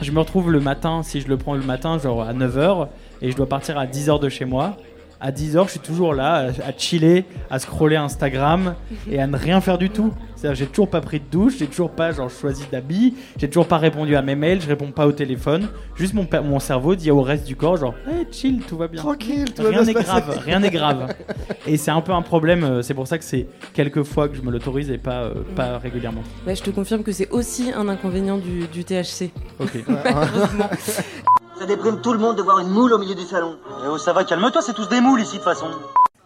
[0.00, 2.88] je me retrouve le matin, si je le prends le matin, genre à 9h,
[3.22, 4.76] et je dois partir à 10h de chez moi.
[5.20, 8.74] À 10h, je suis toujours là, à, chiller, à scroller Instagram
[9.08, 10.12] et à ne rien faire du tout.
[10.42, 13.68] C'est-à-dire, j'ai toujours pas pris de douche, j'ai toujours pas genre choisi d'habits, j'ai toujours
[13.68, 15.68] pas répondu à mes mails, je réponds pas au téléphone.
[15.94, 19.00] Juste mon, mon cerveau dit au reste du corps, genre, hey, chill, tout va bien.
[19.00, 21.14] Tranquille, tout va Rien n'est grave, rien n'est grave.
[21.68, 24.34] Et c'est un peu un problème, euh, c'est pour ça que c'est quelques fois que
[24.34, 26.24] je me l'autorise et pas, euh, pas régulièrement.
[26.44, 29.30] Bah, je te confirme que c'est aussi un inconvénient du, du THC.
[29.60, 29.78] Ok.
[29.86, 30.70] Malheureusement.
[31.60, 33.58] Ça déprime tout le monde de voir une moule au milieu du salon.
[33.84, 35.66] Eh oh, ça va, calme-toi, c'est tous des moules ici de toute façon.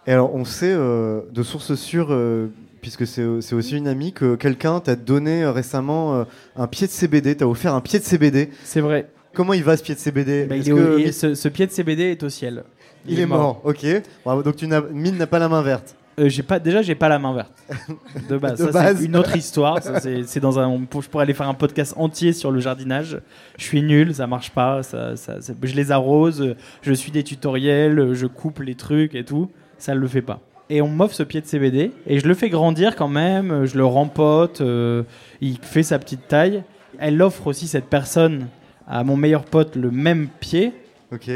[0.07, 2.49] Et alors, on sait euh, de sources sûres, euh,
[2.87, 6.93] puisque c'est aussi une amie, que quelqu'un t'a donné euh, récemment euh, un pied de
[6.93, 8.51] CBD, t'a offert un pied de CBD.
[8.63, 9.09] C'est vrai.
[9.35, 11.73] Comment il va ce pied de CBD Bah, est que- il- ce, ce pied de
[11.73, 12.63] CBD est au ciel.
[13.09, 13.85] Il, est mort, ok.
[14.25, 15.97] Bravo, donc tu n'as, Mine n'a pas la main verte.
[16.21, 17.53] Euh, j'ai pas, déjà, j'ai pas la main verte.
[18.31, 18.61] De base.
[18.61, 18.99] De Ça, base.
[18.99, 19.81] c'est une autre histoire.
[19.83, 23.21] C'est, dans un, je pourrais aller faire un podcast entier sur le jardinage.
[23.59, 24.83] Je suis nul, ça marche pas.
[24.85, 29.25] Ça, ça- ça- je les arrose, je suis des tutoriels, je coupe les trucs et
[29.25, 29.51] tout.
[29.77, 30.41] Ça le fait pas.
[30.69, 33.65] Et on m'offre ce pied de CBD et je le fais grandir quand même.
[33.67, 34.61] Je le rempote.
[34.61, 35.05] euh,
[35.41, 36.65] il fait sa petite taille.
[36.99, 38.49] Elle offre aussi cette personne
[38.87, 40.73] à mon meilleur pote le même pied.
[41.13, 41.31] Ok.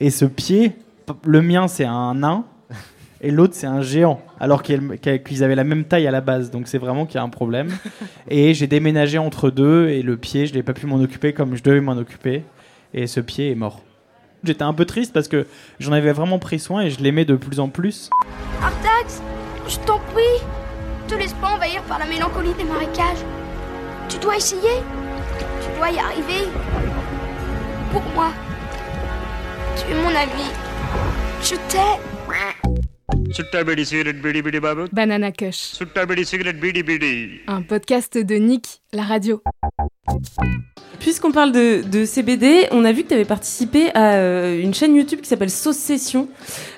[0.00, 0.72] Et ce pied,
[1.24, 2.44] le mien c'est un nain
[3.20, 6.50] et l'autre c'est un géant, alors qu'ils avaient la même taille à la base.
[6.50, 7.68] Donc c'est vraiment qu'il y a un problème.
[8.28, 11.56] et j'ai déménagé entre deux et le pied, je n'ai pas pu m'en occuper comme
[11.56, 12.44] je devais m'en occuper.
[12.94, 13.82] Et ce pied est mort.
[14.42, 15.46] J'étais un peu triste parce que
[15.78, 18.08] j'en avais vraiment pris soin et je l'aimais de plus en plus.
[18.62, 19.22] Artax,
[19.68, 20.22] je t'en prie,
[21.08, 23.24] te laisse pas envahir par la mélancolie des marécages.
[24.08, 24.82] Tu dois essayer,
[25.38, 26.48] tu dois y arriver.
[27.92, 28.28] Pour moi,
[29.76, 30.50] tu es mon ami.
[31.42, 32.09] Je t'aime.
[33.32, 35.78] Banana Banana Kush,
[36.82, 39.40] Bidi un podcast de Nick, la radio.
[40.98, 44.74] Puisqu'on parle de, de CBD, on a vu que tu avais participé à euh, une
[44.74, 46.28] chaîne YouTube qui s'appelle Sauce Session.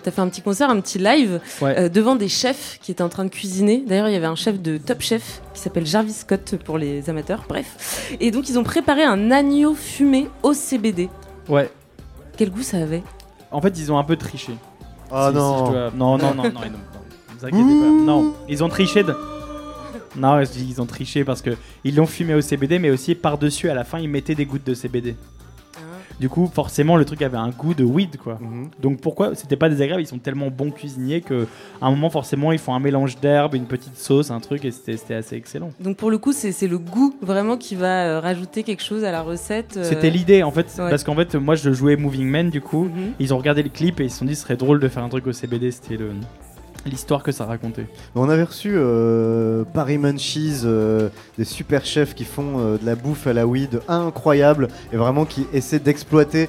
[0.03, 1.75] Tu as fait un petit concert, un petit live Ouais.
[1.79, 3.83] euh, devant des chefs qui étaient en train de cuisiner.
[3.87, 7.09] D'ailleurs, il y avait un chef de Top Chef qui s'appelle Jarvis Scott pour les
[7.09, 7.45] amateurs.
[7.49, 8.15] Bref.
[8.21, 11.09] Et donc, ils ont préparé un agneau fumé au CBD.
[11.49, 11.71] Ouais.
[12.37, 13.03] Quel goût ça avait?
[13.51, 14.53] En fait, ils ont un peu triché.
[15.13, 15.71] Ah Si- non.
[15.71, 16.71] dois- Non, non, non, non, non, non,
[17.39, 18.05] vous inquiétez pas.
[18.05, 19.03] Non, ils ont triché.
[19.03, 19.15] De...
[20.17, 21.51] Non, je dis ils ont triché parce que
[21.85, 24.67] ils l'ont fumé au CBD, mais aussi par-dessus, à la fin, ils mettaient des gouttes
[24.67, 25.17] de CBD.
[26.21, 28.39] Du coup, forcément, le truc avait un goût de weed, quoi.
[28.81, 30.03] Donc pourquoi C'était pas désagréable?
[30.03, 31.47] Ils sont tellement bons cuisiniers que,
[31.81, 34.71] à un moment, forcément, ils font un mélange d'herbes, une petite sauce, un truc, et
[34.71, 35.71] c'était assez excellent.
[35.81, 39.11] Donc, pour le coup, c'est le goût vraiment qui va euh, rajouter quelque chose à
[39.13, 39.77] la recette.
[39.77, 39.85] euh.
[39.85, 40.91] C'était l'idée en fait, Ouais.
[40.91, 42.85] parce qu'en fait, moi je jouais Moving Man du coup.
[42.85, 43.13] Mhm.
[43.19, 45.03] Ils ont regardé le clip et ils se sont dit ce serait drôle de faire
[45.03, 45.71] un truc au CBD.
[45.71, 46.13] C'était le-
[46.87, 47.87] l'histoire que ça racontait.
[48.15, 52.95] On avait reçu euh, Paris Munchies, euh, des super chefs qui font euh, de la
[52.95, 56.49] bouffe à la weed incroyable et vraiment qui essaient d'exploiter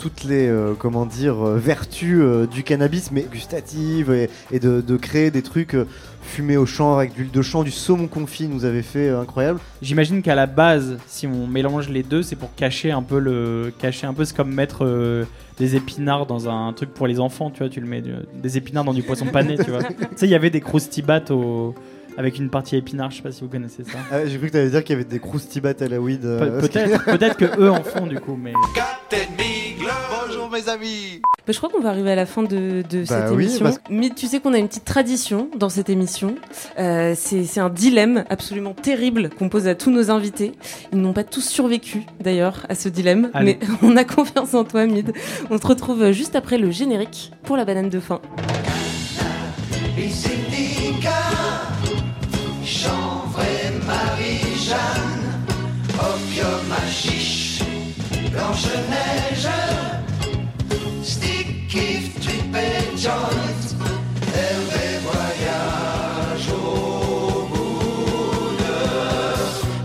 [0.00, 4.80] toutes les euh, comment dire euh, vertus euh, du cannabis mais gustatives et, et de,
[4.80, 5.76] de créer des trucs
[6.22, 9.60] fumés au champ avec de l'huile de champ, du saumon confit nous avait fait incroyable.
[9.82, 13.72] J'imagine qu'à la base, si on mélange les deux, c'est pour cacher un peu le,
[13.78, 15.26] cacher un peu, c'est comme mettre
[15.58, 18.84] des épinards dans un truc pour les enfants, tu vois, tu le mets des épinards
[18.84, 19.82] dans du poisson pané, tu vois.
[19.84, 21.74] tu sais, il y avait des croustibat au
[22.20, 23.98] avec une partie épinard, je sais pas si vous connaissez ça.
[24.12, 26.24] Ah, J'ai cru que tu allais dire qu'il y avait des croustibats à la weed.
[26.26, 28.52] euh, Pe- peut-être, peut-être que eux en font du coup, mais
[30.26, 33.26] Bonjour mes amis Bah, je crois qu'on va arriver à la fin de, de Bah
[33.26, 33.64] cette oui, émission.
[33.64, 36.34] parce Mais tu sais qu'on a une petite tradition dans cette émission.
[36.78, 40.52] Euh, c'est un dilemme absolument terrible qu'on pose à tous nos invités.
[40.92, 43.30] Ils n'ont pas tous survécu d'ailleurs à ce dilemme.
[43.32, 43.58] Allez.
[43.60, 45.12] Mais on a confiance en toi, Mid.
[45.50, 48.20] On se retrouve juste après le générique pour la banane de fin.
[58.40, 59.48] Blanche-Neige,
[61.02, 63.12] stick, trip et joint,
[64.34, 67.46] Hervé voyage au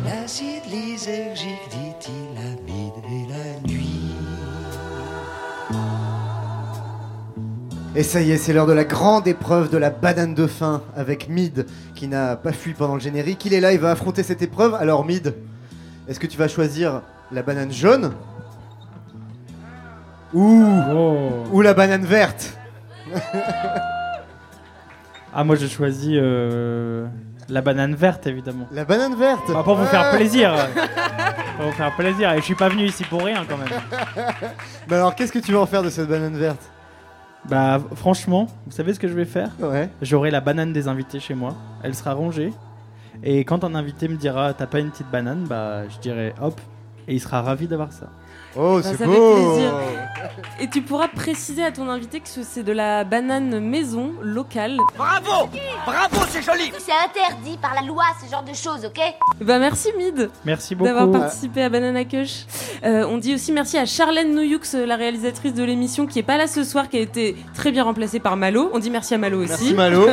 [0.06, 2.38] l'acide lysergique, dit-il,
[3.12, 4.16] et la nuit.
[7.96, 10.82] Et ça y est, c'est l'heure de la grande épreuve de la banane de fin
[10.96, 13.46] avec Mid qui n'a pas fui pendant le générique.
[13.46, 14.76] Il est là, il va affronter cette épreuve.
[14.76, 15.36] Alors Mid,
[16.08, 18.14] est-ce que tu vas choisir la banane jaune
[20.36, 21.30] Ouh Oh.
[21.54, 22.58] Ou la banane verte
[25.34, 27.08] Ah, moi je choisis euh,
[27.50, 28.68] la banane verte évidemment.
[28.72, 30.54] La banane verte Bah, pour vous faire plaisir.
[31.58, 32.32] pour vous faire plaisir.
[32.34, 33.68] Et je suis pas venu ici pour rien quand même.
[34.88, 36.62] Bah alors, qu'est-ce que tu vas en faire de cette banane verte?
[37.50, 39.50] Bah franchement, vous savez ce que je vais faire?
[39.60, 39.90] Ouais.
[40.02, 41.54] J'aurai la banane des invités chez moi.
[41.84, 42.52] Elle sera rangée.
[43.24, 46.60] Et quand un invité me dira t'as pas une petite banane, bah je dirai hop.
[47.08, 48.08] Et il sera ravi d'avoir ça.
[48.58, 49.74] Oh, Bah, c'est ça fait beau plaisir.
[50.60, 54.78] Et tu pourras préciser à ton invité que c'est de la banane maison locale.
[54.98, 55.50] Bravo
[55.86, 59.00] Bravo, c'est joli C'est interdit par la loi, ce genre de choses, ok?
[59.42, 60.88] Bah merci Mid Merci beaucoup.
[60.90, 62.46] d'avoir participé à Banana Kush.
[62.86, 66.38] Euh, on dit aussi merci à Charlène Noyoux, la réalisatrice de l'émission, qui est pas
[66.38, 68.70] là ce soir, qui a été très bien remplacée par Malo.
[68.74, 69.74] On dit merci à Malo aussi.
[69.74, 70.08] Merci Malo.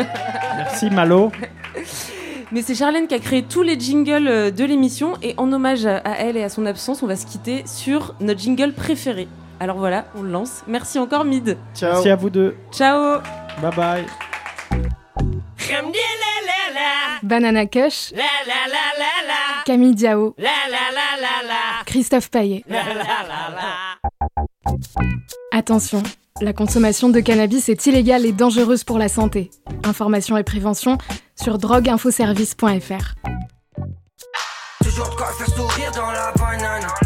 [0.56, 1.32] Merci Malo.
[2.52, 5.86] Mais c'est Charlène qui a créé tous les jingles euh, de l'émission et en hommage
[5.86, 9.26] à elle et à son absence, on va se quitter sur notre jingle préféré.
[9.58, 10.62] Alors voilà, on le lance.
[10.66, 11.56] Merci encore Mid.
[11.74, 11.92] Ciao.
[11.92, 12.54] Merci à vous deux.
[12.70, 13.20] Ciao.
[13.62, 14.06] Bye bye.
[17.22, 18.12] Banana Kush,
[19.64, 20.34] Camille Diao,
[21.86, 22.64] Christophe Paillet.
[25.52, 26.02] Attention,
[26.42, 29.50] la consommation de cannabis est illégale et dangereuse pour la santé.
[29.84, 30.98] Information et prévention
[31.40, 33.14] sur drogueinfoservice.fr.
[34.82, 37.01] Toujours quoi faire sourire dans la banane.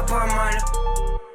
[0.00, 1.31] Dans la